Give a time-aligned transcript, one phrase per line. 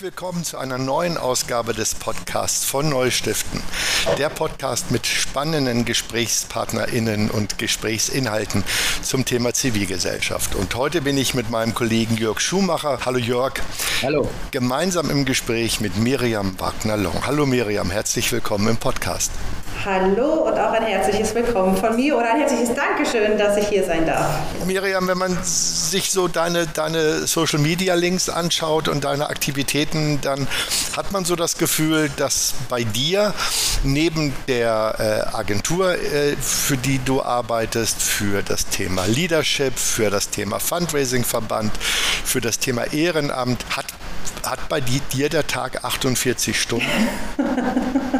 [0.00, 3.62] Herzlich willkommen zu einer neuen Ausgabe des Podcasts von Neustiften.
[4.16, 8.64] Der Podcast mit spannenden GesprächspartnerInnen und Gesprächsinhalten
[9.02, 10.54] zum Thema Zivilgesellschaft.
[10.54, 13.00] Und heute bin ich mit meinem Kollegen Jörg Schumacher.
[13.04, 13.60] Hallo Jörg.
[14.00, 14.26] Hallo.
[14.52, 17.26] Gemeinsam im Gespräch mit Miriam Wagner-Long.
[17.26, 19.30] Hallo Miriam, herzlich willkommen im Podcast.
[19.82, 23.82] Hallo und auch ein herzliches Willkommen von mir oder ein herzliches Dankeschön, dass ich hier
[23.82, 24.26] sein darf.
[24.66, 30.46] Miriam, wenn man sich so deine, deine Social Media Links anschaut und deine Aktivitäten, dann
[30.94, 33.32] hat man so das Gefühl, dass bei dir
[33.82, 34.96] neben der
[35.32, 41.72] äh, Agentur, äh, für die du arbeitest, für das Thema Leadership, für das Thema Fundraising-Verband,
[41.78, 43.86] für das Thema Ehrenamt, hat
[44.48, 46.86] hat bei dir der Tag 48 Stunden?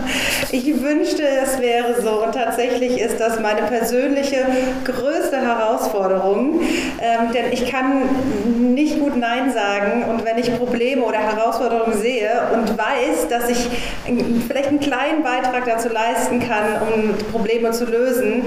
[0.53, 2.25] Ich wünschte, es wäre so.
[2.25, 4.45] Und tatsächlich ist das meine persönliche
[4.85, 6.61] größte Herausforderung.
[7.01, 8.03] Ähm, denn ich kann
[8.75, 10.05] nicht gut Nein sagen.
[10.05, 13.69] Und wenn ich Probleme oder Herausforderungen sehe und weiß, dass ich
[14.49, 18.43] vielleicht einen kleinen Beitrag dazu leisten kann, um Probleme zu lösen,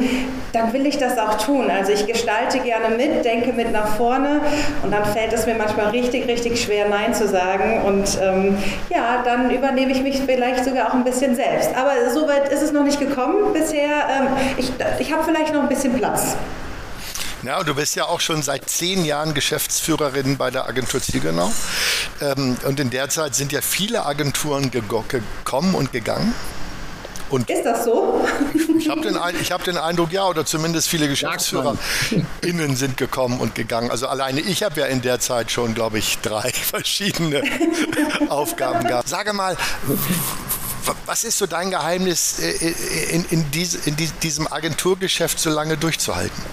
[0.52, 1.69] dann will ich das auch tun.
[1.71, 4.41] Also ich gestalte gerne mit, denke mit nach vorne.
[4.83, 7.62] Und dann fällt es mir manchmal richtig, richtig schwer, Nein zu sagen.
[7.83, 8.58] Und ähm,
[8.89, 11.70] ja, dann übernehme ich mich vielleicht sogar auch ein bisschen selbst.
[11.75, 14.08] Aber so weit ist es noch nicht gekommen bisher.
[14.09, 16.36] Ähm, ich ich habe vielleicht noch ein bisschen Platz.
[17.44, 21.52] Ja, du bist ja auch schon seit zehn Jahren Geschäftsführerin bei der Agentur Ziegenau.
[22.22, 26.33] Ähm, und in der Zeit sind ja viele Agenturen gekommen und gegangen.
[27.34, 28.23] Und ist das so?
[28.78, 33.89] Ich habe den, hab den Eindruck, ja, oder zumindest viele GeschäftsführerInnen sind gekommen und gegangen.
[33.89, 37.44] Also alleine ich habe ja in der Zeit schon, glaube ich, drei verschiedene
[38.30, 39.08] Aufgaben gehabt.
[39.08, 39.56] Sage mal,
[41.06, 45.77] was ist so dein Geheimnis, äh, äh, in, in, diese, in diesem Agenturgeschäft so lange
[45.77, 46.43] durchzuhalten?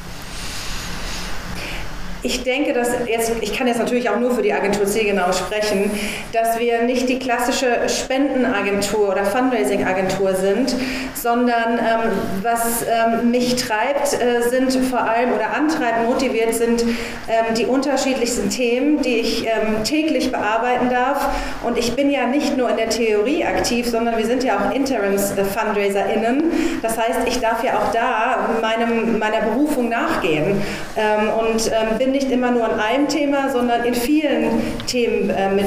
[2.22, 5.90] Ich denke, dass jetzt, ich kann jetzt natürlich auch nur für die Agentur Zegenau sprechen,
[6.32, 10.74] dass wir nicht die klassische Spendenagentur oder Fundraising-Agentur sind,
[11.14, 17.54] sondern ähm, was ähm, mich treibt, äh, sind vor allem oder antreibt, motiviert sind ähm,
[17.56, 21.26] die unterschiedlichsten Themen, die ich ähm, täglich bearbeiten darf.
[21.64, 24.74] Und ich bin ja nicht nur in der Theorie aktiv, sondern wir sind ja auch
[24.74, 26.44] Interims-FundraiserInnen.
[26.82, 30.60] Das heißt, ich darf ja auch da meinem, meiner Berufung nachgehen
[30.96, 35.30] ähm, und ähm, bin bin nicht immer nur an einem Thema, sondern in vielen Themen
[35.30, 35.66] äh, mit,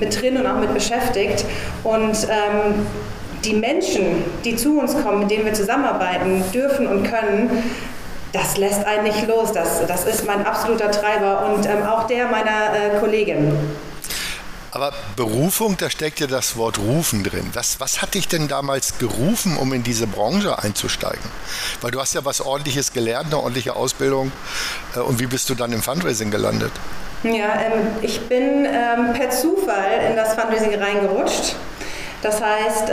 [0.00, 1.44] mit drin und auch mit beschäftigt.
[1.84, 2.86] Und ähm,
[3.44, 7.62] die Menschen, die zu uns kommen, mit denen wir zusammenarbeiten dürfen und können,
[8.32, 9.52] das lässt einen nicht los.
[9.52, 13.52] Das, das ist mein absoluter Treiber und ähm, auch der meiner äh, Kollegin.
[14.70, 17.48] Aber Berufung, da steckt ja das Wort rufen drin.
[17.54, 21.30] Was, was hat dich denn damals gerufen, um in diese Branche einzusteigen?
[21.80, 24.30] Weil du hast ja was ordentliches gelernt, eine ordentliche Ausbildung.
[24.94, 26.72] Äh, und wie bist du dann im Fundraising gelandet?
[27.22, 31.56] Ja, ähm, ich bin ähm, per Zufall in das Fundraising reingerutscht.
[32.20, 32.90] Das heißt,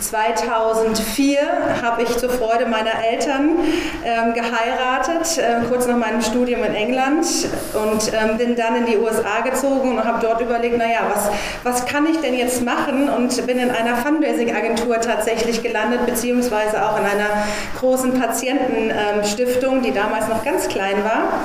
[0.00, 3.58] 2004 ähm, habe ich zur Freude meiner Eltern
[4.04, 7.26] ähm, geheiratet, äh, kurz nach meinem Studium in England
[7.74, 11.30] und ähm, bin dann in die USA gezogen und habe dort überlegt, naja, was,
[11.64, 13.08] was kann ich denn jetzt machen?
[13.08, 17.44] Und bin in einer Fundraising-Agentur tatsächlich gelandet, beziehungsweise auch in einer
[17.80, 21.40] großen Patientenstiftung, die damals noch ganz klein war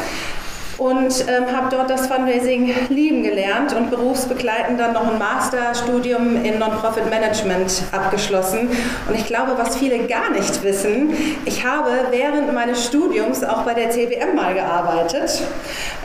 [0.84, 6.60] und ähm, habe dort das Fundraising lieben gelernt und berufsbegleitend dann noch ein Masterstudium in
[6.60, 8.70] Non-Profit Management abgeschlossen.
[9.08, 11.14] Und ich glaube, was viele gar nicht wissen,
[11.46, 15.42] ich habe während meines Studiums auch bei der CBM mal gearbeitet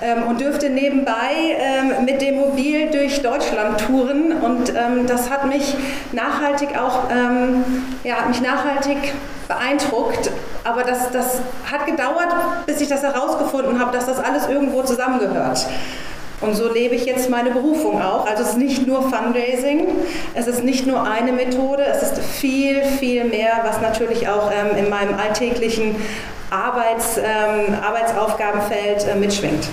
[0.01, 5.47] ähm, und dürfte nebenbei ähm, mit dem Mobil durch Deutschland touren und ähm, das hat
[5.47, 5.75] mich
[6.13, 7.65] nachhaltig auch, ähm,
[8.05, 8.99] ja, hat mich nachhaltig
[9.49, 10.31] beeindruckt.
[10.65, 12.35] Aber das, das hat gedauert,
[12.67, 15.67] bis ich das herausgefunden habe, dass das alles irgendwo zusammengehört.
[16.41, 18.27] Und so lebe ich jetzt meine Berufung auch.
[18.27, 19.89] Also es ist nicht nur Fundraising,
[20.35, 24.77] es ist nicht nur eine Methode, es ist viel, viel mehr, was natürlich auch ähm,
[24.77, 25.97] in meinem alltäglichen
[26.51, 29.67] Arbeits, ähm, Arbeitsaufgabenfeld äh, mitschwingt.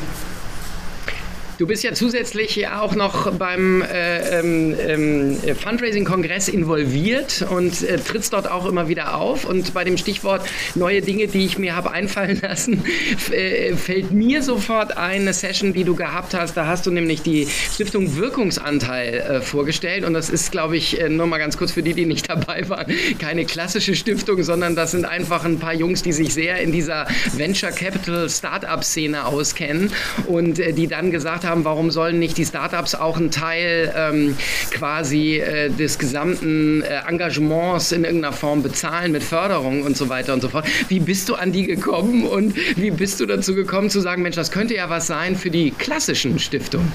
[1.57, 8.33] Du bist ja zusätzlich auch noch beim äh, ähm, ähm, Fundraising-Kongress involviert und äh, trittst
[8.33, 9.45] dort auch immer wieder auf.
[9.45, 12.83] Und bei dem Stichwort neue Dinge, die ich mir habe einfallen lassen,
[13.31, 16.57] äh, fällt mir sofort eine Session, die du gehabt hast.
[16.57, 20.03] Da hast du nämlich die Stiftung Wirkungsanteil äh, vorgestellt.
[20.03, 22.67] Und das ist, glaube ich, äh, nur mal ganz kurz für die, die nicht dabei
[22.67, 22.87] waren,
[23.17, 27.07] keine klassische Stiftung, sondern das sind einfach ein paar Jungs, die sich sehr in dieser
[27.33, 29.93] Venture Capital Startup-Szene auskennen
[30.27, 34.37] und äh, die dann gesagt haben, warum sollen nicht die Startups auch einen Teil ähm,
[34.71, 40.33] quasi äh, des gesamten äh, Engagements in irgendeiner Form bezahlen mit Förderung und so weiter
[40.33, 40.65] und so fort.
[40.87, 44.35] Wie bist du an die gekommen und wie bist du dazu gekommen zu sagen, Mensch,
[44.35, 46.91] das könnte ja was sein für die klassischen Stiftungen?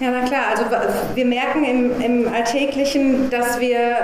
[0.00, 0.48] Ja, na klar.
[0.50, 0.64] Also
[1.14, 3.96] wir merken im, im Alltäglichen, dass wir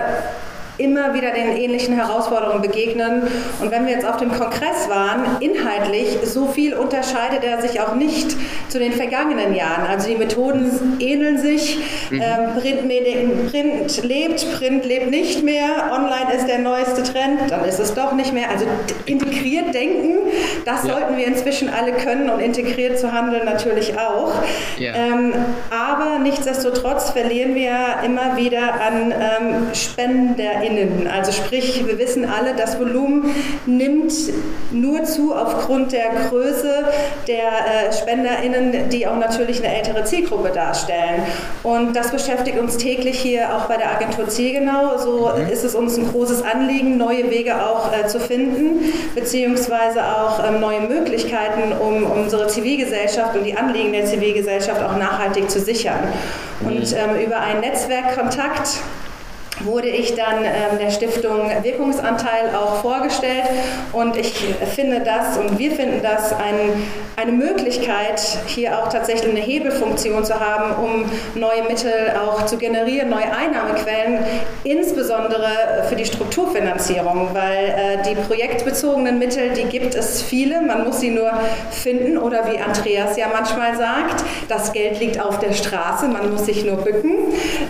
[0.80, 3.22] immer wieder den ähnlichen Herausforderungen begegnen.
[3.60, 7.94] Und wenn wir jetzt auf dem Kongress waren, inhaltlich, so viel unterscheidet er sich auch
[7.94, 8.36] nicht
[8.68, 9.86] zu den vergangenen Jahren.
[9.86, 11.78] Also die Methoden ähneln sich.
[12.10, 12.22] Mhm.
[12.22, 15.90] Ähm, Printmedien, Print lebt, Print lebt nicht mehr.
[15.92, 18.50] Online ist der neueste Trend, dann ist es doch nicht mehr.
[18.50, 18.66] Also
[19.06, 20.29] integriert denken,
[20.64, 20.94] das ja.
[20.94, 24.32] sollten wir inzwischen alle können und integriert zu handeln natürlich auch.
[24.78, 24.94] Ja.
[24.94, 25.32] Ähm,
[25.70, 27.70] aber nichtsdestotrotz verlieren wir
[28.04, 31.08] immer wieder an ähm, SpenderInnen.
[31.08, 33.34] Also sprich, wir wissen alle, das Volumen
[33.66, 34.12] nimmt
[34.70, 36.84] nur zu aufgrund der Größe
[37.26, 41.22] der äh, SpenderInnen, die auch natürlich eine ältere Zielgruppe darstellen.
[41.62, 44.98] Und das beschäftigt uns täglich hier auch bei der Agentur Zielgenau.
[44.98, 45.50] So mhm.
[45.50, 50.60] ist es uns ein großes Anliegen, neue Wege auch äh, zu finden, beziehungsweise auch ähm,
[50.60, 56.00] neue Möglichkeiten, um unsere Zivilgesellschaft und die Anliegen der Zivilgesellschaft auch nachhaltig zu sichern.
[56.60, 56.96] Und mhm.
[56.96, 58.78] ähm, über einen Netzwerkkontakt
[59.64, 63.44] wurde ich dann ähm, der Stiftung Wirkungsanteil auch vorgestellt.
[63.92, 64.32] Und ich
[64.74, 66.82] finde das und wir finden das ein,
[67.16, 71.04] eine Möglichkeit, hier auch tatsächlich eine Hebelfunktion zu haben, um
[71.34, 74.24] neue Mittel auch zu generieren, neue Einnahmequellen,
[74.64, 81.00] insbesondere für die Strukturfinanzierung, weil äh, die projektbezogenen Mittel, die gibt es viele, man muss
[81.00, 81.30] sie nur
[81.70, 86.46] finden oder wie Andreas ja manchmal sagt, das Geld liegt auf der Straße, man muss
[86.46, 87.14] sich nur bücken.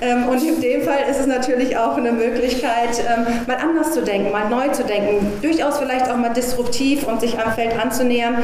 [0.01, 3.93] Ähm, und in dem Fall ist es natürlich auch auch eine Möglichkeit, ähm, mal anders
[3.93, 7.79] zu denken, mal neu zu denken, durchaus vielleicht auch mal disruptiv und sich am Feld
[7.81, 8.37] anzunähern,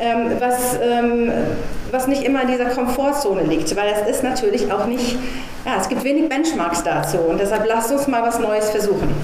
[0.00, 1.32] ähm, was, ähm,
[1.90, 5.16] was nicht immer in dieser Komfortzone liegt, weil es ist natürlich auch nicht,
[5.64, 9.14] ja, es gibt wenig Benchmarks dazu und deshalb lasst uns mal was Neues versuchen.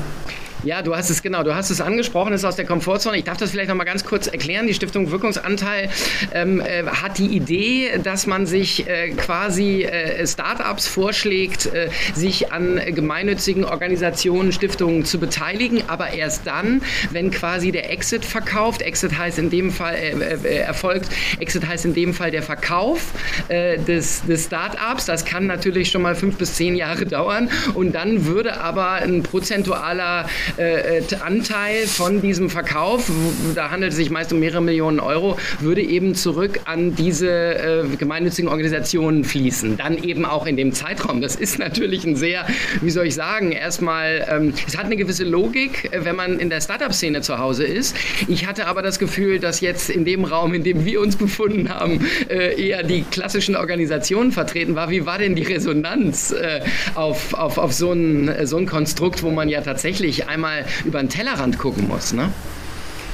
[0.62, 3.16] Ja, du hast es genau, du hast es angesprochen, es ist aus der Komfortzone.
[3.16, 4.66] Ich darf das vielleicht noch mal ganz kurz erklären.
[4.66, 5.88] Die Stiftung Wirkungsanteil
[6.34, 12.52] ähm, äh, hat die Idee, dass man sich äh, quasi äh, Startups vorschlägt, äh, sich
[12.52, 18.82] an gemeinnützigen Organisationen, Stiftungen zu beteiligen, aber erst dann, wenn quasi der Exit verkauft.
[18.82, 21.08] Exit heißt in dem Fall äh, äh, erfolgt.
[21.38, 23.00] Exit heißt in dem Fall der Verkauf
[23.48, 25.06] des, des Startups.
[25.06, 29.22] Das kann natürlich schon mal fünf bis zehn Jahre dauern und dann würde aber ein
[29.22, 30.26] prozentualer
[30.58, 33.10] äh, äh, Anteil von diesem Verkauf,
[33.54, 37.84] da handelt es sich meist um mehrere Millionen Euro, würde eben zurück an diese äh,
[37.98, 39.76] gemeinnützigen Organisationen fließen.
[39.76, 41.20] Dann eben auch in dem Zeitraum.
[41.20, 42.46] Das ist natürlich ein sehr,
[42.80, 46.50] wie soll ich sagen, erstmal, ähm, es hat eine gewisse Logik, äh, wenn man in
[46.50, 47.96] der Startup-Szene zu Hause ist.
[48.28, 51.68] Ich hatte aber das Gefühl, dass jetzt in dem Raum, in dem wir uns befunden
[51.68, 54.90] haben, äh, eher die klassischen Organisationen vertreten war.
[54.90, 56.60] Wie war denn die Resonanz äh,
[56.94, 61.00] auf, auf, auf so, ein, so ein Konstrukt, wo man ja tatsächlich einmal einmal über
[61.00, 62.12] den Tellerrand gucken muss.
[62.12, 62.30] Ne?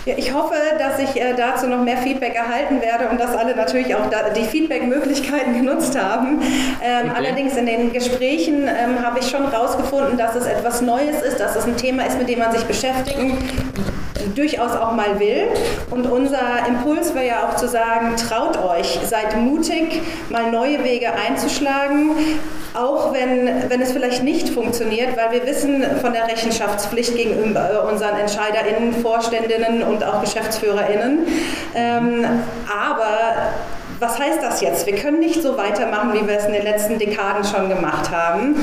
[0.05, 3.57] Ja, ich hoffe, dass ich äh, dazu noch mehr Feedback erhalten werde und dass alle
[3.57, 6.41] natürlich auch da, die Feedback-Möglichkeiten genutzt haben.
[6.81, 7.11] Ähm, okay.
[7.17, 11.57] Allerdings in den Gesprächen ähm, habe ich schon herausgefunden, dass es etwas Neues ist, dass
[11.57, 13.37] es ein Thema ist, mit dem man sich beschäftigen
[14.35, 15.49] durchaus auch mal will.
[15.91, 21.09] Und unser Impuls wäre ja auch zu sagen, traut euch, seid mutig, mal neue Wege
[21.13, 22.13] einzuschlagen,
[22.75, 28.17] auch wenn, wenn es vielleicht nicht funktioniert, weil wir wissen von der Rechenschaftspflicht gegenüber unseren
[28.17, 31.27] EntscheiderInnen, Vorständinnen und auch GeschäftsführerInnen.
[31.75, 32.25] Ähm,
[32.71, 33.35] aber
[33.99, 34.87] was heißt das jetzt?
[34.87, 38.57] Wir können nicht so weitermachen, wie wir es in den letzten Dekaden schon gemacht haben.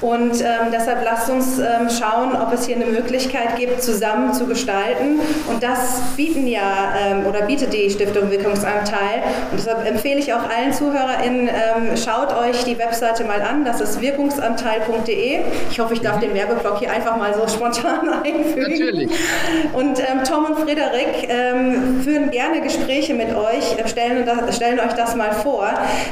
[0.00, 4.46] Und ähm, deshalb lasst uns ähm, schauen, ob es hier eine Möglichkeit gibt, zusammen zu
[4.46, 5.20] gestalten.
[5.48, 9.22] Und das bieten ja ähm, oder bietet die Stiftung Wirkungsanteil.
[9.50, 13.64] Und deshalb empfehle ich auch allen ZuhörerInnen, ähm, schaut euch die Webseite mal an.
[13.64, 15.40] Das ist wirkungsanteil.de.
[15.70, 16.20] Ich hoffe, ich darf mhm.
[16.20, 18.70] den Werbeblock hier einfach mal so spontan einfügen.
[18.70, 19.10] Natürlich.
[19.72, 25.16] Und ähm, Tom und Frederik ähm, führen gerne Gespräche mit euch, stellen, stellen euch das
[25.16, 25.68] mal vor,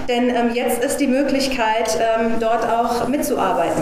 [0.09, 1.99] denn jetzt ist die Möglichkeit,
[2.40, 3.75] dort auch mitzuarbeiten.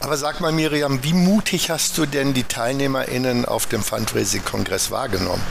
[0.00, 5.42] Aber sag mal, Miriam, wie mutig hast du denn die TeilnehmerInnen auf dem Fundraising-Kongress wahrgenommen?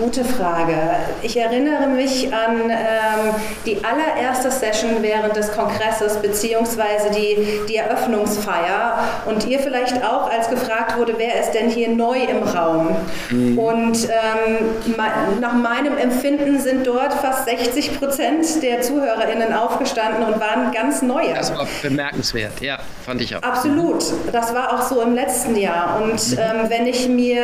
[0.00, 0.76] Gute Frage.
[1.22, 3.34] Ich erinnere mich an ähm,
[3.66, 10.50] die allererste Session während des Kongresses beziehungsweise die, die Eröffnungsfeier und ihr vielleicht auch, als
[10.50, 12.96] gefragt wurde, wer ist denn hier neu im Raum?
[13.30, 13.58] Mhm.
[13.58, 14.96] Und ähm,
[15.40, 21.34] nach meinem Empfinden sind dort fast 60 Prozent der ZuhörerInnen aufgestanden und waren ganz neue.
[21.34, 23.42] Das war bemerkenswert, ja, fand ich auch.
[23.42, 24.04] Absolut.
[24.32, 26.00] Das war auch so im letzten Jahr.
[26.00, 26.38] Und mhm.
[26.38, 27.42] ähm, wenn ich mir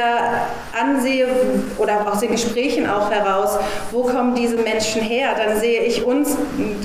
[0.72, 1.26] ansehe
[1.78, 3.58] oder auch den Gesprächen auch heraus,
[3.90, 6.36] wo kommen diese Menschen her, dann sehe ich uns,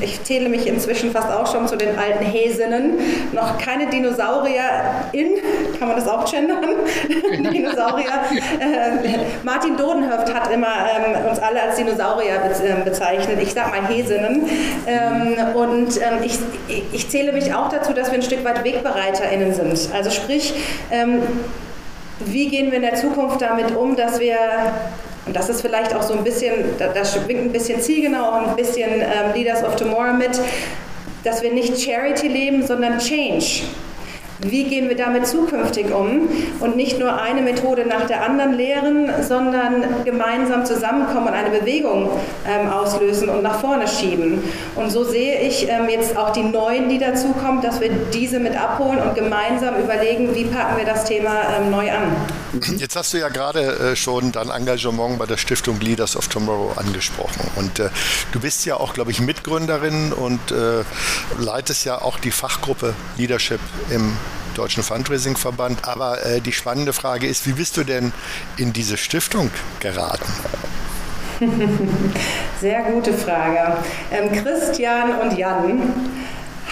[0.02, 3.00] ich zähle mich inzwischen fast auch schon zu den alten Häsinnen,
[3.34, 4.64] noch keine Dinosaurier
[5.12, 5.38] in,
[5.78, 6.66] kann man das auch gendern?
[7.54, 8.10] Dinosaurier.
[8.60, 13.40] Äh, Martin Dodenhöft hat immer ähm, uns alle als Dinosaurier ähm, bezeichnet.
[13.42, 14.50] Ich sag mal Häsinnen.
[14.88, 16.40] Ähm, und ähm, ich,
[16.92, 19.94] ich zähle mich auch dazu, dass wir ein Stück weit WegbereiterInnen sind.
[19.94, 20.54] Also sprich,
[20.92, 21.22] ähm,
[22.20, 24.38] wie gehen wir in der Zukunft damit um, dass wir
[25.30, 28.56] und das ist vielleicht auch so ein bisschen, da, schwingt ein bisschen zielgenau und ein
[28.56, 30.32] bisschen ähm, Leaders of Tomorrow mit,
[31.24, 33.62] dass wir nicht Charity leben, sondern Change.
[34.40, 36.30] Wie gehen wir damit zukünftig um
[36.62, 42.10] und nicht nur eine Methode nach der anderen lehren, sondern gemeinsam zusammenkommen und eine Bewegung
[42.48, 44.42] ähm, auslösen und nach vorne schieben.
[44.76, 48.60] Und so sehe ich ähm, jetzt auch die neuen, die dazukommen, dass wir diese mit
[48.60, 52.16] abholen und gemeinsam überlegen, wie packen wir das Thema ähm, neu an.
[52.78, 56.74] Jetzt hast du ja gerade äh, schon dein Engagement bei der Stiftung Leaders of Tomorrow
[56.76, 57.50] angesprochen.
[57.56, 57.90] Und äh,
[58.32, 60.84] du bist ja auch, glaube ich, Mitgründerin und äh,
[61.38, 63.60] leitest ja auch die Fachgruppe Leadership
[63.92, 64.18] im
[64.56, 65.88] Deutschen Fundraising-Verband.
[65.88, 68.12] Aber äh, die spannende Frage ist, wie bist du denn
[68.58, 70.32] in diese Stiftung geraten?
[72.60, 73.78] Sehr gute Frage.
[74.12, 75.94] Ähm, Christian und Jan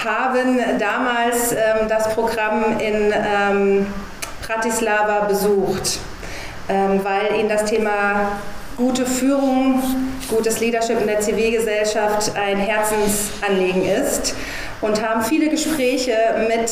[0.03, 3.87] haben damals ähm, das Programm in ähm,
[4.47, 5.99] Bratislava besucht,
[6.69, 8.39] ähm, weil ihnen das Thema
[8.77, 9.83] gute Führung,
[10.29, 14.35] gutes Leadership in der Zivilgesellschaft ein Herzensanliegen ist.
[14.79, 16.13] Und haben viele Gespräche
[16.47, 16.71] mit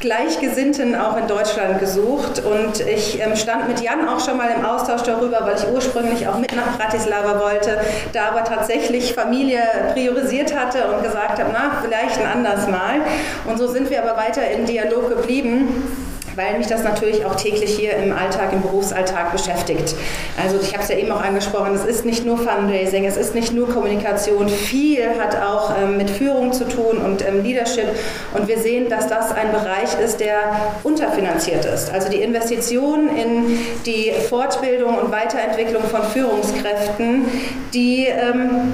[0.00, 2.42] Gleichgesinnten auch in Deutschland gesucht.
[2.44, 6.26] Und ich ähm, stand mit Jan auch schon mal im Austausch darüber, weil ich ursprünglich
[6.28, 7.80] auch mit nach Bratislava wollte,
[8.12, 9.62] da aber tatsächlich Familie
[9.94, 13.00] priorisiert hatte und gesagt habe, na, vielleicht ein anderes Mal.
[13.46, 16.01] Und so sind wir aber weiter in Dialog geblieben
[16.36, 19.94] weil mich das natürlich auch täglich hier im Alltag, im Berufsalltag beschäftigt.
[20.42, 23.34] Also ich habe es ja eben auch angesprochen, es ist nicht nur Fundraising, es ist
[23.34, 27.88] nicht nur Kommunikation, viel hat auch ähm, mit Führung zu tun und ähm, Leadership
[28.34, 31.92] und wir sehen, dass das ein Bereich ist, der unterfinanziert ist.
[31.92, 37.26] Also die Investition in die Fortbildung und Weiterentwicklung von Führungskräften,
[37.72, 38.72] die ähm,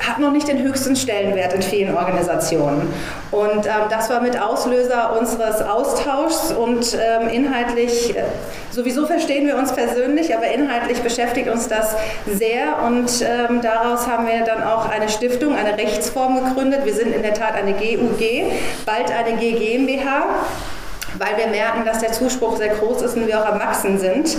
[0.00, 2.92] hat noch nicht den höchsten Stellenwert in vielen Organisationen.
[3.30, 8.22] Und ähm, das war mit Auslöser unseres Austauschs und ähm, inhaltlich, äh,
[8.70, 11.94] sowieso verstehen wir uns persönlich, aber inhaltlich beschäftigt uns das
[12.26, 16.84] sehr und ähm, daraus haben wir dann auch eine Stiftung, eine Rechtsform gegründet.
[16.84, 18.52] Wir sind in der Tat eine GUG,
[18.84, 20.26] bald eine GmbH
[21.18, 24.36] weil wir merken, dass der Zuspruch sehr groß ist und wir auch am Wachsen sind.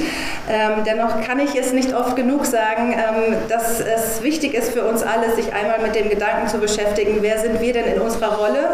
[0.49, 4.83] Ähm, dennoch kann ich es nicht oft genug sagen, ähm, dass es wichtig ist für
[4.83, 8.37] uns alle, sich einmal mit dem Gedanken zu beschäftigen, wer sind wir denn in unserer
[8.37, 8.69] Rolle,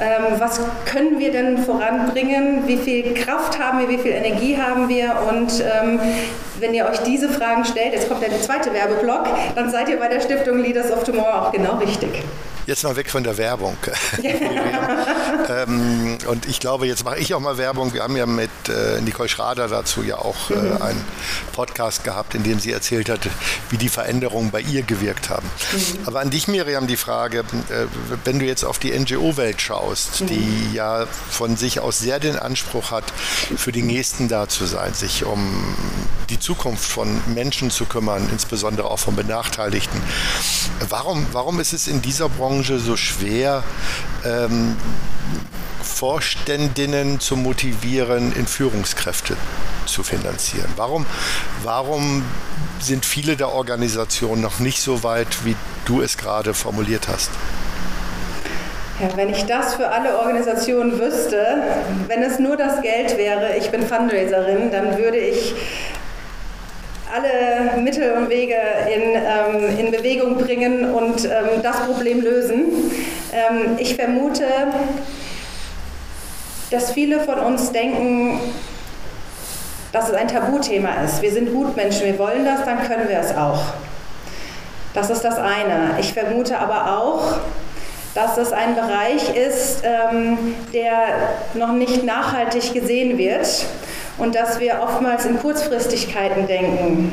[0.00, 4.88] ähm, was können wir denn voranbringen, wie viel Kraft haben wir, wie viel Energie haben
[4.88, 6.00] wir und ähm,
[6.60, 10.08] wenn ihr euch diese Fragen stellt, jetzt kommt der zweite Werbeblock, dann seid ihr bei
[10.08, 12.22] der Stiftung Leaders of Tomorrow auch genau richtig.
[12.68, 13.78] Jetzt mal weg von der Werbung.
[15.48, 17.94] ähm, und ich glaube, jetzt mache ich auch mal Werbung.
[17.94, 20.82] Wir haben ja mit äh, Nicole Schrader dazu ja auch äh, mhm.
[20.82, 21.04] einen
[21.54, 23.20] Podcast gehabt, in dem sie erzählt hat,
[23.70, 25.46] wie die Veränderungen bei ihr gewirkt haben.
[25.72, 25.80] Mhm.
[26.04, 27.86] Aber an dich, Miriam, die Frage, äh,
[28.24, 30.26] wenn du jetzt auf die NGO-Welt schaust, mhm.
[30.26, 33.04] die ja von sich aus sehr den Anspruch hat,
[33.56, 35.74] für die Nächsten da zu sein, sich um
[36.28, 39.98] die Zukunft von Menschen zu kümmern, insbesondere auch von Benachteiligten.
[40.90, 43.62] Warum, warum ist es in dieser Branche Branche so schwer,
[44.24, 44.76] ähm,
[45.80, 49.36] Vorständinnen zu motivieren, in Führungskräfte
[49.86, 50.66] zu finanzieren?
[50.74, 51.06] Warum,
[51.62, 52.24] warum
[52.80, 57.30] sind viele der Organisationen noch nicht so weit, wie du es gerade formuliert hast?
[59.00, 61.62] Ja, wenn ich das für alle Organisationen wüsste,
[62.08, 65.54] wenn es nur das Geld wäre, ich bin Fundraiserin, dann würde ich
[67.14, 68.56] alle Mittel und Wege
[68.94, 72.90] in, ähm, in Bewegung bringen und ähm, das Problem lösen.
[73.32, 74.44] Ähm, ich vermute,
[76.70, 78.40] dass viele von uns denken,
[79.92, 81.22] dass es ein Tabuthema ist.
[81.22, 83.60] Wir sind Gutmenschen, wir wollen das, dann können wir es auch.
[84.94, 85.98] Das ist das eine.
[86.00, 87.38] Ich vermute aber auch,
[88.14, 90.90] dass es ein Bereich ist, ähm, der
[91.54, 93.64] noch nicht nachhaltig gesehen wird
[94.18, 97.12] und dass wir oftmals in Kurzfristigkeiten denken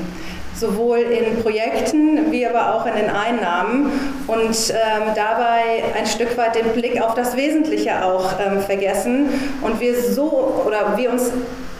[0.56, 3.92] sowohl in Projekten wie aber auch in den Einnahmen
[4.28, 9.30] und ähm, dabei ein Stück weit den Blick auf das Wesentliche auch ähm, vergessen
[9.62, 11.32] und wir so oder wir uns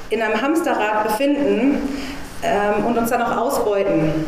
[0.10, 1.88] in einem Hamsterrad befinden
[2.44, 4.26] ähm, und uns dann auch ausbeuten.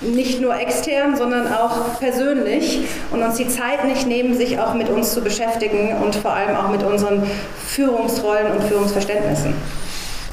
[0.00, 4.88] Nicht nur extern, sondern auch persönlich und uns die Zeit nicht nehmen, sich auch mit
[4.88, 7.28] uns zu beschäftigen und vor allem auch mit unseren
[7.66, 9.54] Führungsrollen und Führungsverständnissen.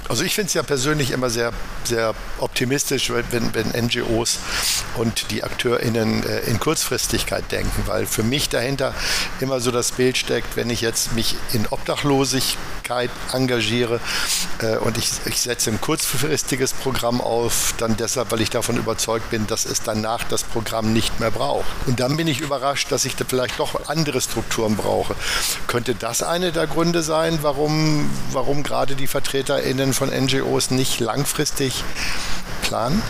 [0.07, 1.51] Also ich finde es ja persönlich immer sehr,
[1.83, 4.37] sehr optimistisch, wenn, wenn NGOs
[4.97, 8.93] und die AkteurInnen äh, in Kurzfristigkeit denken, weil für mich dahinter
[9.39, 13.99] immer so das Bild steckt, wenn ich jetzt mich in Obdachlosigkeit engagiere
[14.59, 19.31] äh, und ich, ich setze ein kurzfristiges Programm auf, dann deshalb, weil ich davon überzeugt
[19.31, 21.65] bin, dass es danach das Programm nicht mehr braucht.
[21.87, 25.15] Und dann bin ich überrascht, dass ich da vielleicht doch andere Strukturen brauche.
[25.65, 31.83] Könnte das eine der Gründe sein, warum, warum gerade die VertreterInnen von NGOs nicht langfristig
[32.61, 33.01] planen?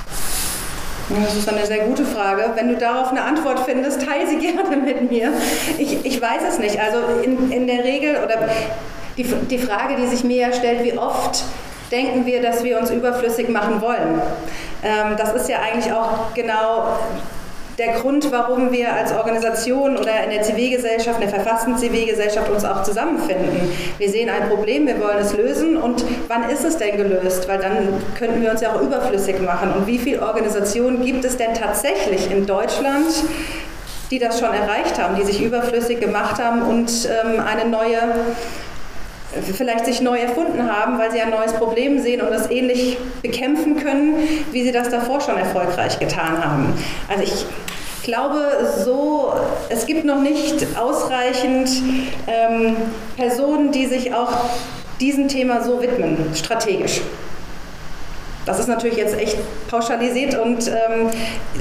[1.09, 2.51] Das ist eine sehr gute Frage.
[2.55, 5.31] Wenn du darauf eine Antwort findest, teile sie gerne mit mir.
[5.77, 6.79] Ich, ich weiß es nicht.
[6.79, 8.49] Also in, in der Regel, oder
[9.17, 11.43] die, die Frage, die sich mir ja stellt, wie oft
[11.91, 14.21] denken wir, dass wir uns überflüssig machen wollen?
[14.83, 16.97] Ähm, das ist ja eigentlich auch genau
[17.77, 22.63] der Grund, warum wir als Organisation oder in der Zivilgesellschaft, in der verfassten Zivilgesellschaft uns
[22.63, 23.69] auch zusammenfinden.
[23.97, 27.47] Wir sehen ein Problem, wir wollen es lösen und wann ist es denn gelöst?
[27.47, 29.73] Weil dann könnten wir uns ja auch überflüssig machen.
[29.73, 33.07] Und wie viele Organisationen gibt es denn tatsächlich in Deutschland,
[34.09, 37.97] die das schon erreicht haben, die sich überflüssig gemacht haben und ähm, eine neue
[39.53, 43.77] vielleicht sich neu erfunden haben, weil sie ein neues Problem sehen und das ähnlich bekämpfen
[43.77, 44.15] können,
[44.51, 46.73] wie sie das davor schon erfolgreich getan haben.
[47.09, 47.45] Also ich
[48.05, 48.39] glaube,
[48.83, 49.33] so,
[49.69, 51.69] es gibt noch nicht ausreichend
[52.27, 52.77] ähm,
[53.17, 54.31] Personen, die sich auch
[55.01, 57.01] diesem Thema so widmen, strategisch.
[58.45, 59.37] Das ist natürlich jetzt echt
[59.69, 61.09] pauschalisiert und ähm,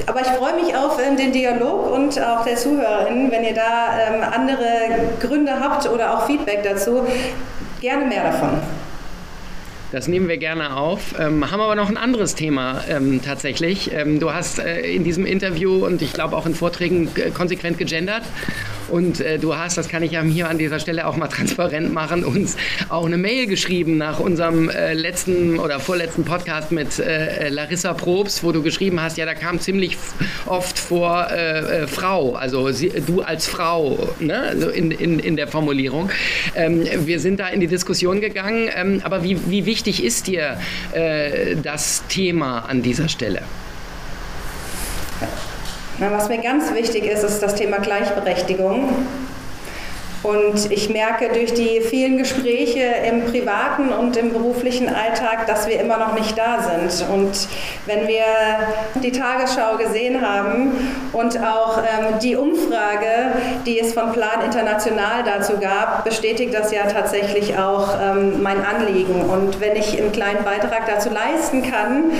[0.05, 3.97] aber ich freue mich auf ähm, den Dialog und auch der Zuhörerinnen, wenn ihr da
[4.07, 4.67] ähm, andere
[5.19, 7.03] Gründe habt oder auch Feedback dazu,
[7.81, 8.59] gerne mehr davon.
[9.91, 11.15] Das nehmen wir gerne auf.
[11.19, 13.91] Ähm, haben aber noch ein anderes Thema ähm, tatsächlich.
[13.93, 17.77] Ähm, du hast äh, in diesem Interview und ich glaube auch in Vorträgen äh, konsequent
[17.77, 18.23] gegendert.
[18.87, 21.93] Und äh, du hast, das kann ich ja hier an dieser Stelle auch mal transparent
[21.93, 22.57] machen, uns
[22.89, 28.43] auch eine Mail geschrieben nach unserem äh, letzten oder vorletzten Podcast mit äh, Larissa Probst,
[28.43, 29.97] wo du geschrieben hast, ja, da kam ziemlich
[30.45, 34.39] oft vor äh, äh, Frau, also sie, du als Frau ne?
[34.39, 36.09] also in, in, in der Formulierung.
[36.55, 40.57] Ähm, wir sind da in die Diskussion gegangen, ähm, aber wie, wie wichtig ist dir
[40.93, 43.41] äh, das Thema an dieser Stelle?
[45.97, 48.89] Na, was mir ganz wichtig ist, ist das Thema Gleichberechtigung.
[50.25, 55.79] Und ich merke durch die vielen Gespräche im privaten und im beruflichen Alltag, dass wir
[55.79, 57.07] immer noch nicht da sind.
[57.09, 57.47] Und
[57.85, 58.23] wenn wir
[59.03, 60.73] die Tagesschau gesehen haben
[61.13, 63.33] und auch ähm, die Umfrage,
[63.67, 69.21] die es von Plan International dazu gab, bestätigt das ja tatsächlich auch ähm, mein Anliegen.
[69.21, 72.11] Und wenn ich einen kleinen Beitrag dazu leisten kann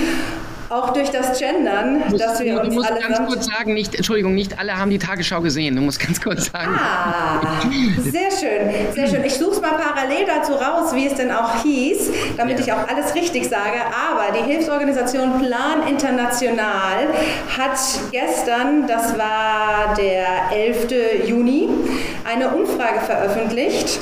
[0.68, 4.34] auch durch das Gendern, musst, dass wir uns Du musst ganz kurz sagen, nicht, Entschuldigung,
[4.34, 5.76] nicht alle haben die Tagesschau gesehen.
[5.76, 6.74] Du musst ganz kurz sagen.
[6.76, 7.40] Ah,
[8.02, 9.24] sehr schön, sehr schön.
[9.24, 12.64] Ich suche es mal parallel dazu raus, wie es denn auch hieß, damit ja.
[12.64, 13.78] ich auch alles richtig sage.
[14.10, 17.08] Aber die Hilfsorganisation Plan International
[17.56, 17.78] hat
[18.10, 21.28] gestern, das war der 11.
[21.28, 21.68] Juni,
[22.24, 24.00] eine Umfrage veröffentlicht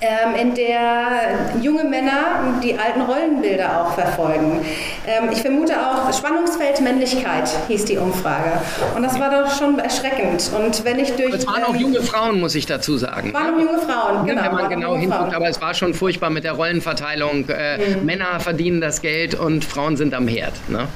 [0.00, 4.64] ähm, in der junge Männer die alten Rollenbilder auch verfolgen.
[5.06, 8.52] Ähm, ich vermute auch, Spannungsfeld Männlichkeit hieß die Umfrage.
[8.96, 10.50] Und das war doch schon erschreckend.
[10.56, 11.34] Und wenn ich durch.
[11.34, 13.32] Es waren auch ähm, junge Frauen, muss ich dazu sagen.
[13.34, 14.42] Waren auch junge Frauen, genau.
[14.42, 17.48] Wenn man genau hinguckt, aber es war schon furchtbar mit der Rollenverteilung.
[17.48, 18.06] Äh, mhm.
[18.06, 20.54] Männer verdienen das Geld und Frauen sind am Herd.
[20.68, 20.88] Ne?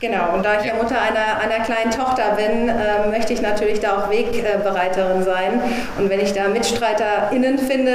[0.00, 3.80] Genau, und da ich ja Mutter einer, einer kleinen Tochter bin, äh, möchte ich natürlich
[3.80, 5.60] da auch Wegbereiterin sein.
[5.98, 7.94] Und wenn ich da MitstreiterInnen finde,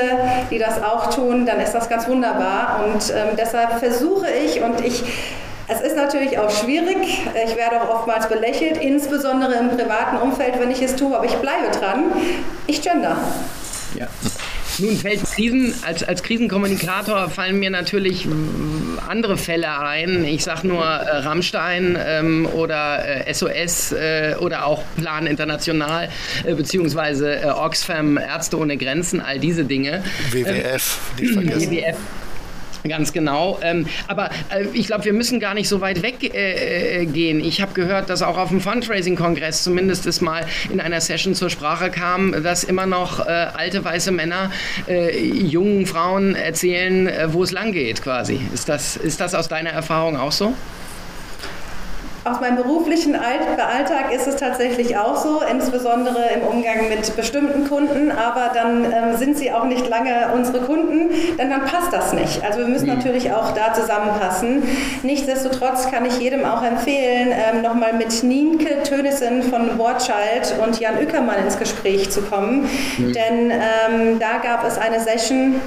[0.52, 2.84] die das auch tun, dann ist das ganz wunderbar.
[2.86, 5.04] Und ähm, deshalb versuche ich und ich
[5.68, 7.24] es ist natürlich auch schwierig.
[7.44, 11.36] Ich werde auch oftmals belächelt, insbesondere im privaten Umfeld, wenn ich es tue, aber ich
[11.38, 12.12] bleibe dran.
[12.68, 13.18] Ich gender.
[13.96, 14.06] Ja.
[14.80, 18.28] Nun fällt Krisen, als, als Krisenkommunikator fallen mir natürlich
[19.08, 20.26] andere Fälle ein.
[20.26, 26.10] Ich sage nur äh, Rammstein ähm, oder äh, SOS äh, oder auch Plan International
[26.44, 30.04] äh, beziehungsweise äh, Oxfam, Ärzte ohne Grenzen, all diese Dinge.
[30.32, 31.72] WWF, nicht vergessen.
[31.72, 31.98] WWF
[32.88, 33.60] Ganz genau.
[33.62, 36.34] Ähm, aber äh, ich glaube, wir müssen gar nicht so weit weggehen.
[36.34, 41.02] Äh, äh ich habe gehört, dass auch auf dem Fundraising-Kongress zumindest es mal in einer
[41.02, 44.52] Session zur Sprache kam, dass immer noch äh, alte weiße Männer
[44.88, 48.40] äh, jungen Frauen erzählen, äh, wo es lang geht quasi.
[48.54, 50.54] Ist das, ist das aus deiner Erfahrung auch so?
[52.28, 58.12] Aus meinem beruflichen Alltag ist es tatsächlich auch so, insbesondere im Umgang mit bestimmten Kunden,
[58.12, 62.44] aber dann ähm, sind sie auch nicht lange unsere Kunden, denn dann passt das nicht.
[62.44, 62.96] Also wir müssen mhm.
[62.96, 64.64] natürlich auch da zusammenpassen.
[65.04, 71.00] Nichtsdestotrotz kann ich jedem auch empfehlen, ähm, nochmal mit Nienke Tönissen von Wortschalt und Jan
[71.00, 73.14] Ückermann ins Gespräch zu kommen, mhm.
[73.14, 75.62] denn ähm, da gab es eine Session,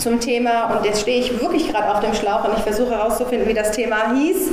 [0.00, 3.48] zum Thema, und jetzt stehe ich wirklich gerade auf dem Schlauch und ich versuche herauszufinden,
[3.48, 4.50] wie das Thema hieß.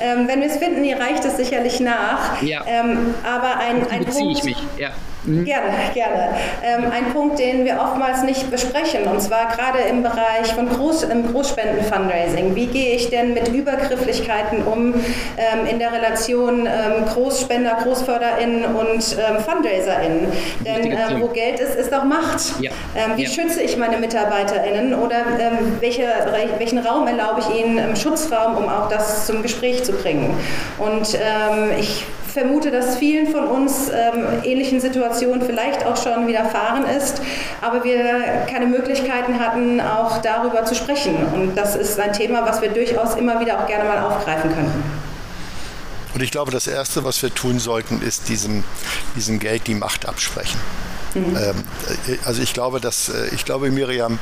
[0.00, 2.42] Ähm, wenn wir es finden, ihr reicht es sicherlich nach.
[2.42, 2.62] Ja.
[2.66, 4.56] Ähm, aber ein, ein Punkt, ich mich.
[4.76, 4.90] Ja.
[5.24, 5.44] Mhm.
[5.44, 6.28] Gerne, gerne.
[6.64, 11.06] Ähm, ein Punkt, den wir oftmals nicht besprechen, und zwar gerade im Bereich von Groß,
[11.32, 12.54] Großspenden-Fundraising.
[12.54, 19.16] Wie gehe ich denn mit Übergrifflichkeiten um ähm, in der Relation ähm, Großspender, GroßförderInnen und
[19.18, 20.32] ähm, FundraiserInnen?
[20.64, 22.60] Denn ähm, wo Geld ist, ist auch Macht.
[22.60, 22.70] Ja.
[22.96, 23.30] Ähm, wie ja.
[23.30, 26.06] schütze ich meine MitarbeiterInnen oder ähm, welche,
[26.58, 30.34] welchen Raum erlaube ich ihnen im Schutzraum, um auch das zum Gespräch zu bringen?
[30.78, 31.18] Und
[31.78, 37.20] ich vermute, dass vielen von uns ähm, ähnlichen Situationen vielleicht auch schon widerfahren ist,
[37.60, 41.16] aber wir keine Möglichkeiten hatten, auch darüber zu sprechen.
[41.34, 44.82] Und das ist ein Thema, was wir durchaus immer wieder auch gerne mal aufgreifen könnten.
[46.14, 48.64] Und ich glaube, das Erste, was wir tun sollten, ist diesem,
[49.16, 50.60] diesem Geld die Macht absprechen.
[51.14, 51.36] Mhm.
[51.36, 51.64] Ähm,
[52.08, 54.18] äh, also ich glaube, dass äh, ich glaube, Miriam,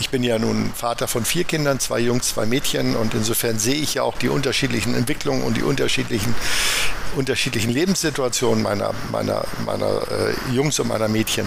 [0.00, 3.76] ich bin ja nun Vater von vier Kindern, zwei Jungs, zwei Mädchen und insofern sehe
[3.76, 6.34] ich ja auch die unterschiedlichen Entwicklungen und die unterschiedlichen
[7.16, 11.46] unterschiedlichen Lebenssituationen meiner, meiner, meiner äh, Jungs und meiner Mädchen.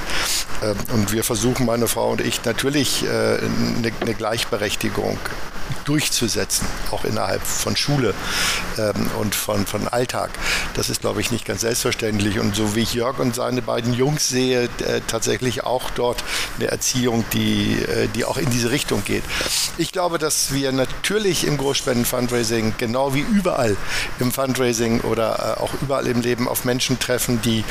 [0.63, 5.17] Ähm, und wir versuchen, meine Frau und ich, natürlich äh, eine, eine Gleichberechtigung
[5.85, 8.13] durchzusetzen, auch innerhalb von Schule
[8.77, 10.31] ähm, und von, von Alltag.
[10.73, 12.39] Das ist, glaube ich, nicht ganz selbstverständlich.
[12.39, 16.23] Und so wie ich Jörg und seine beiden Jungs sehe, äh, tatsächlich auch dort
[16.57, 19.23] eine Erziehung, die, äh, die auch in diese Richtung geht.
[19.77, 23.77] Ich glaube, dass wir natürlich im Großspenden-Fundraising, genau wie überall
[24.19, 27.63] im Fundraising oder äh, auch überall im Leben auf Menschen treffen, die,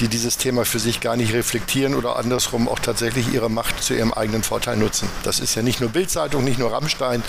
[0.00, 3.94] die dieses Thema für sich gar nicht reflektieren oder andersrum auch tatsächlich ihre Macht zu
[3.94, 5.08] ihrem eigenen Vorteil nutzen.
[5.22, 7.22] Das ist ja nicht nur Bildzeitung, nicht nur Rammstein,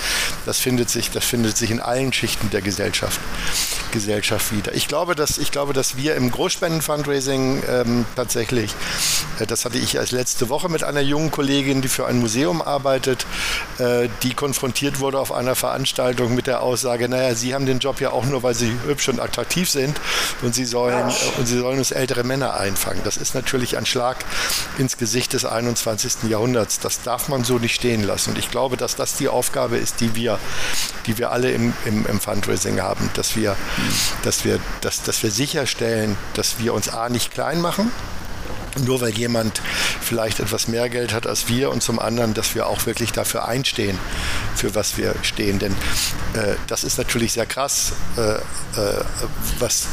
[0.45, 3.19] das findet sich, das findet sich in allen Schichten der Gesellschaft,
[3.91, 4.73] Gesellschaft wieder.
[4.73, 8.73] Ich glaube, dass, ich glaube, dass wir im Großspenden-Fundraising ähm, tatsächlich,
[9.39, 12.61] äh, das hatte ich als letzte Woche mit einer jungen Kollegin, die für ein Museum
[12.61, 13.27] arbeitet,
[13.77, 18.01] äh, die konfrontiert wurde auf einer Veranstaltung mit der Aussage, naja, Sie haben den Job
[18.01, 19.99] ja auch nur, weil Sie hübsch und attraktiv sind
[20.41, 23.01] und Sie sollen, äh, und Sie sollen uns ältere Männer einfangen.
[23.03, 24.17] Das ist natürlich ein Schlag
[24.77, 26.29] ins Gesicht des 21.
[26.29, 26.79] Jahrhunderts.
[26.79, 28.31] Das darf man so nicht stehen lassen.
[28.31, 30.39] Und ich glaube, dass das die Aufgabe ist, die wir,
[31.05, 33.55] die wir alle im, im, im Fundraising haben, dass wir,
[34.23, 37.91] dass, wir, dass, dass wir sicherstellen, dass wir uns A nicht klein machen,
[38.83, 39.61] nur weil jemand
[40.01, 43.47] vielleicht etwas mehr Geld hat als wir und zum anderen, dass wir auch wirklich dafür
[43.47, 43.97] einstehen,
[44.55, 45.59] für was wir stehen.
[45.59, 45.71] Denn
[46.33, 48.39] äh, das ist natürlich sehr krass, äh, äh,
[49.59, 49.87] was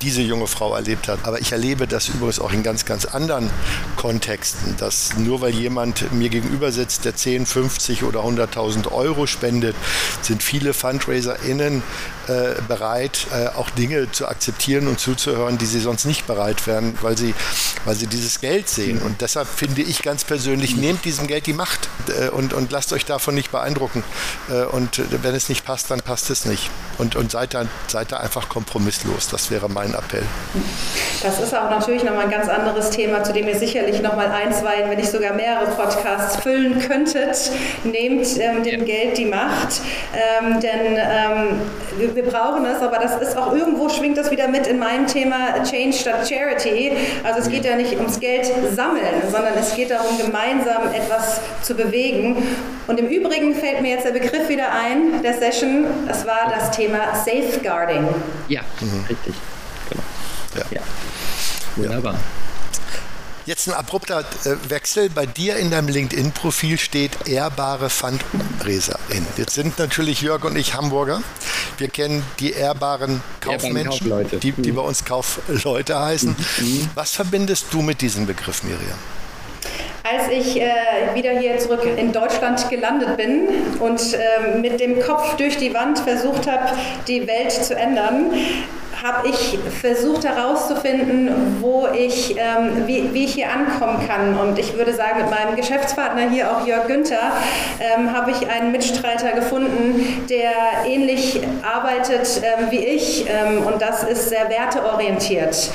[0.00, 1.20] diese junge Frau erlebt hat.
[1.24, 3.50] Aber ich erlebe das übrigens auch in ganz, ganz anderen
[3.96, 9.76] Kontexten, dass nur weil jemand mir gegenüber sitzt, der 10, 50 oder 100.000 Euro spendet,
[10.22, 11.82] sind viele FundraiserInnen
[12.28, 16.96] äh, bereit, äh, auch Dinge zu akzeptieren und zuzuhören, die sie sonst nicht bereit wären,
[17.02, 17.34] weil sie,
[17.84, 19.02] weil sie dieses Geld sehen.
[19.02, 22.92] Und deshalb finde ich ganz persönlich, nehmt diesem Geld die Macht äh, und, und lasst
[22.92, 24.04] euch davon nicht beeindrucken.
[24.72, 26.70] Und wenn es nicht passt, dann passt es nicht.
[26.98, 29.28] Und, und seid, da, seid da einfach kompromisslos.
[29.28, 30.24] Das wäre mein Appell.
[31.22, 34.52] Das ist auch natürlich nochmal ein ganz anderes Thema, zu dem ihr sicherlich nochmal ein,
[34.52, 37.50] zwei, wenn nicht sogar mehrere Podcasts füllen könntet.
[37.84, 38.86] Nehmt ähm, dem ja.
[38.86, 39.80] Geld die Macht.
[40.12, 41.60] Ähm, denn ähm,
[42.14, 45.62] wir, brauchen es, aber das ist auch irgendwo schwingt das wieder mit in meinem Thema
[45.64, 46.92] Change statt Charity.
[47.22, 51.74] Also es geht ja nicht ums Geld sammeln, sondern es geht darum, gemeinsam etwas zu
[51.74, 52.36] bewegen.
[52.86, 56.70] Und im Übrigen fällt mir jetzt der Begriff wieder ein, der Session, das war das
[56.70, 58.08] Thema Safeguarding.
[58.48, 59.04] Ja, mhm.
[59.08, 59.34] richtig.
[59.88, 60.02] Genau.
[60.56, 60.64] Ja.
[60.70, 60.80] ja.
[61.76, 62.16] Wunderbar.
[63.44, 65.10] Jetzt ein abrupter äh, Wechsel.
[65.10, 69.26] Bei dir in deinem LinkedIn-Profil steht ehrbare Fundraiserin.
[69.36, 71.22] Jetzt sind natürlich Jörg und ich Hamburger.
[71.76, 74.36] Wir kennen die ehrbaren Kaufmenschen, Kaufleute.
[74.36, 74.76] Die, die mhm.
[74.76, 76.36] bei uns Kaufleute heißen.
[76.58, 76.90] Mhm.
[76.94, 78.98] Was verbindest du mit diesem Begriff, Miriam?
[80.04, 80.70] Als ich äh,
[81.14, 83.48] wieder hier zurück in Deutschland gelandet bin
[83.80, 86.76] und äh, mit dem Kopf durch die Wand versucht habe,
[87.08, 88.32] die Welt zu ändern,
[89.02, 94.38] habe ich versucht herauszufinden, wo ich, ähm, wie, wie ich hier ankommen kann.
[94.38, 97.32] Und ich würde sagen, mit meinem Geschäftspartner hier, auch Jörg Günther,
[97.80, 100.52] ähm, habe ich einen Mitstreiter gefunden, der
[100.86, 103.26] ähnlich arbeitet ähm, wie ich.
[103.28, 105.70] Ähm, und das ist sehr werteorientiert.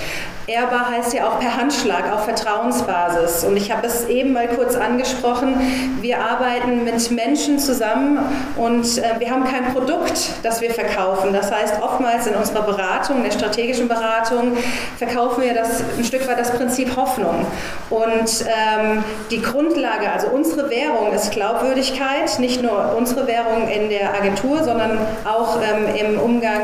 [0.49, 3.43] Ehrbar heißt ja auch per Handschlag, auf Vertrauensbasis.
[3.43, 5.59] Und ich habe es eben mal kurz angesprochen.
[5.99, 8.17] Wir arbeiten mit Menschen zusammen
[8.55, 11.33] und äh, wir haben kein Produkt, das wir verkaufen.
[11.33, 14.55] Das heißt, oftmals in unserer Beratung, in der strategischen Beratung,
[14.97, 17.45] verkaufen wir das, ein Stück weit das Prinzip Hoffnung.
[17.89, 24.13] Und ähm, die Grundlage, also unsere Währung ist Glaubwürdigkeit, nicht nur unsere Währung in der
[24.13, 26.61] Agentur, sondern auch ähm, im Umgang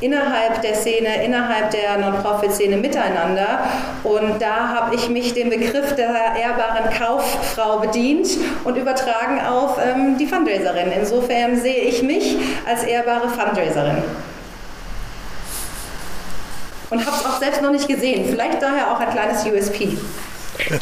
[0.00, 3.64] innerhalb der Szene, innerhalb der Non-Profit-Szene miteinander miteinander.
[4.02, 8.28] Und da habe ich mich dem Begriff der ehrbaren Kauffrau bedient
[8.64, 10.92] und übertragen auf ähm, die Fundraiserin.
[10.92, 14.02] Insofern sehe ich mich als ehrbare Fundraiserin.
[16.90, 18.28] Und habe es auch selbst noch nicht gesehen.
[18.28, 19.96] Vielleicht daher auch ein kleines USP.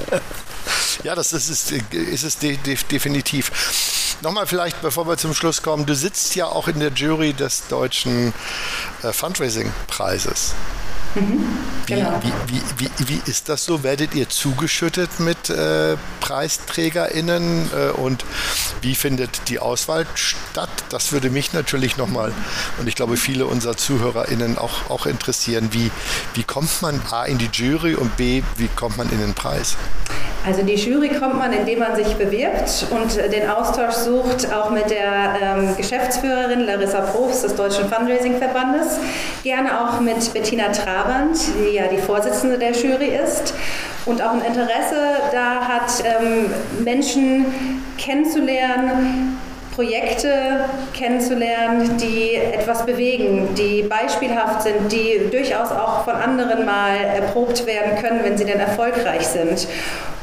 [1.02, 4.16] ja, das ist, ist, ist es de, de, definitiv.
[4.22, 7.68] Nochmal vielleicht, bevor wir zum Schluss kommen, du sitzt ja auch in der Jury des
[7.68, 8.32] deutschen
[9.02, 10.54] äh, Fundraising-Preises.
[11.20, 11.44] Mhm,
[11.86, 12.20] genau.
[12.22, 13.82] wie, wie, wie, wie, ist das so?
[13.82, 18.24] Werdet ihr zugeschüttet mit äh, PreisträgerInnen äh, und
[18.82, 20.70] wie findet die Auswahl statt?
[20.90, 22.32] Das würde mich natürlich nochmal
[22.78, 25.70] und ich glaube viele unserer ZuhörerInnen auch, auch interessieren.
[25.72, 25.90] Wie,
[26.34, 29.76] wie kommt man A in die Jury und B, wie kommt man in den Preis?
[30.46, 34.88] Also die Jury kommt man, indem man sich bewirbt und den Austausch sucht, auch mit
[34.90, 38.98] der ähm, Geschäftsführerin Larissa Probst des Deutschen Fundraising-Verbandes,
[39.42, 43.52] gerne auch mit Bettina Trabant, die ja die Vorsitzende der Jury ist
[44.06, 46.46] und auch ein Interesse da hat, ähm,
[46.82, 49.38] Menschen kennenzulernen,
[49.74, 57.64] Projekte kennenzulernen, die etwas bewegen, die beispielhaft sind, die durchaus auch von anderen mal erprobt
[57.64, 59.68] werden können, wenn sie denn erfolgreich sind.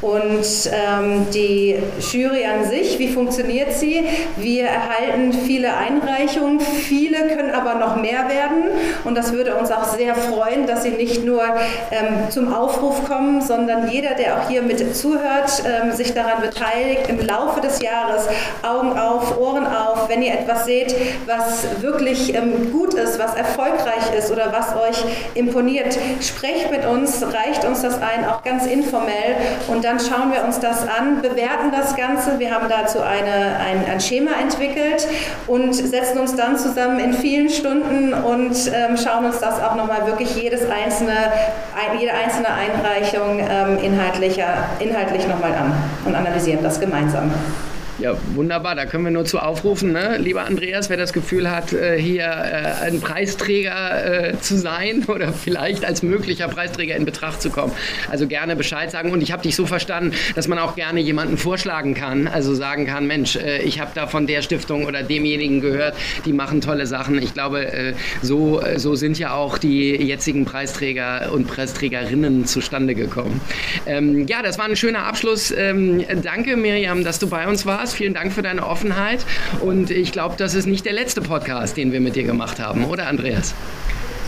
[0.01, 4.03] Und ähm, die Jury an sich, wie funktioniert sie?
[4.37, 8.65] Wir erhalten viele Einreichungen, viele können aber noch mehr werden.
[9.03, 11.43] Und das würde uns auch sehr freuen, dass sie nicht nur
[11.91, 17.07] ähm, zum Aufruf kommen, sondern jeder, der auch hier mit zuhört, ähm, sich daran beteiligt,
[17.07, 18.27] im Laufe des Jahres
[18.61, 24.13] Augen auf, Ohren auf, wenn ihr etwas seht, was wirklich ähm, gut ist, was erfolgreich
[24.17, 25.03] ist oder was euch
[25.33, 29.35] imponiert, sprecht mit uns, reicht uns das ein, auch ganz informell.
[29.67, 32.39] Und dann schauen wir uns das an, bewerten das Ganze.
[32.39, 35.07] Wir haben dazu eine, ein, ein Schema entwickelt
[35.45, 40.07] und setzen uns dann zusammen in vielen Stunden und ähm, schauen uns das auch nochmal
[40.07, 41.15] wirklich jedes einzelne,
[41.99, 45.71] jede einzelne Einreichung ähm, inhaltlicher, inhaltlich nochmal an
[46.05, 47.31] und analysieren das gemeinsam.
[47.97, 48.75] Ja, wunderbar.
[48.75, 50.17] Da können wir nur zu aufrufen, ne?
[50.17, 55.31] lieber Andreas, wer das Gefühl hat, äh, hier äh, ein Preisträger äh, zu sein oder
[55.31, 57.71] vielleicht als möglicher Preisträger in Betracht zu kommen.
[58.09, 59.11] Also gerne Bescheid sagen.
[59.11, 62.27] Und ich habe dich so verstanden, dass man auch gerne jemanden vorschlagen kann.
[62.27, 66.59] Also sagen kann, Mensch, ich habe da von der Stiftung oder demjenigen gehört, die machen
[66.59, 67.21] tolle Sachen.
[67.21, 73.39] Ich glaube, so, so sind ja auch die jetzigen Preisträger und Preisträgerinnen zustande gekommen.
[73.85, 75.53] Ähm, ja, das war ein schöner Abschluss.
[75.55, 77.84] Ähm, danke, Miriam, dass du bei uns warst.
[77.85, 77.93] Spaß.
[77.93, 79.25] Vielen Dank für deine Offenheit.
[79.61, 82.85] Und ich glaube, das ist nicht der letzte Podcast, den wir mit dir gemacht haben,
[82.85, 83.53] oder Andreas?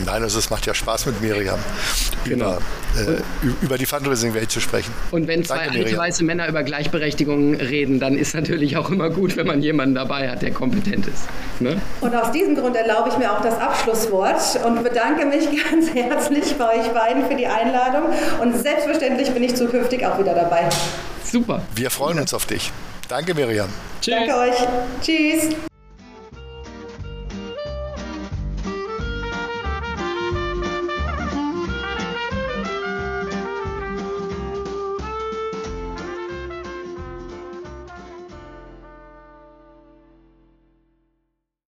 [0.05, 1.57] Nein, also es macht ja Spaß mit Miriam,
[2.23, 2.59] genau.
[2.93, 3.21] über, äh,
[3.63, 4.93] über die Fundraising-Welt zu sprechen.
[5.09, 9.09] Und wenn zwei Danke, alte weiße Männer über Gleichberechtigung reden, dann ist natürlich auch immer
[9.09, 11.23] gut, wenn man jemanden dabei hat, der kompetent ist.
[11.59, 11.81] Ne?
[12.01, 16.53] Und aus diesem Grund erlaube ich mir auch das Abschlusswort und bedanke mich ganz herzlich
[16.59, 18.03] bei euch beiden für die Einladung.
[18.39, 20.69] Und selbstverständlich bin ich zukünftig auch wieder dabei.
[21.23, 21.63] Super.
[21.73, 22.71] Wir freuen uns auf dich.
[23.07, 23.69] Danke, Miriam.
[24.01, 24.13] Tschüss.
[24.13, 24.67] Danke euch.
[25.01, 25.55] Tschüss.